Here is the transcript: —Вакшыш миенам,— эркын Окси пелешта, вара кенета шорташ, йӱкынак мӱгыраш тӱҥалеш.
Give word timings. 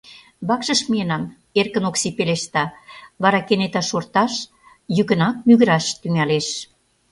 —Вакшыш 0.47 0.81
миенам,— 0.91 1.23
эркын 1.59 1.83
Окси 1.89 2.09
пелешта, 2.17 2.63
вара 3.21 3.39
кенета 3.47 3.81
шорташ, 3.89 4.33
йӱкынак 4.95 5.35
мӱгыраш 5.47 5.85
тӱҥалеш. 6.01 6.47